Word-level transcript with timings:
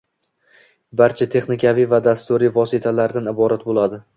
barcha 1.01 1.27
texnikaviy 1.35 1.87
va 1.91 2.01
dasturiy 2.09 2.53
vositalardan 2.57 3.33
iborat 3.35 3.69
bo‘ladi. 3.71 4.05